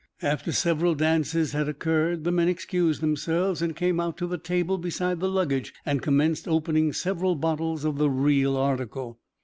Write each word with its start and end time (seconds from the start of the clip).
After 0.23 0.51
several 0.51 0.95
dances 0.95 1.51
had 1.51 1.69
occurred, 1.69 2.23
the 2.23 2.31
men 2.31 2.47
excused 2.49 3.01
themselves 3.01 3.61
and 3.61 3.75
came 3.75 3.99
out 3.99 4.17
to 4.17 4.25
the 4.25 4.39
table 4.39 4.79
beside 4.79 5.19
the 5.19 5.29
luggage, 5.29 5.75
and 5.85 6.01
commenced 6.01 6.47
opening 6.47 6.91
several 6.91 7.35
bottles 7.35 7.85
of 7.85 7.99
the 7.99 8.09
"real 8.09 8.57
article." 8.57 9.19